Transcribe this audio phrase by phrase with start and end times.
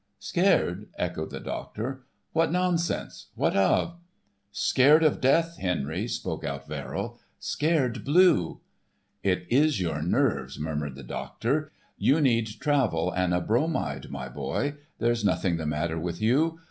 [0.17, 3.27] "Scared," echoed the doctor, "What nonsense!
[3.35, 3.99] What of?"
[4.51, 8.61] "Scared of death, Henry," broke out Verrill, "scared blue!"
[9.21, 11.71] "It is your nerves," murmured the doctor.
[11.99, 14.73] "You need travel and a bromide, my boy.
[14.97, 16.59] There's nothing the matter with you.